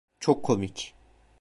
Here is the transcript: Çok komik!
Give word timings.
Çok 0.19 0.43
komik! 0.45 0.95